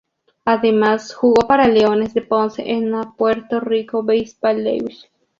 [0.45, 4.97] Además jugó para Leones de Ponce en la Puerto Rico Baseball League.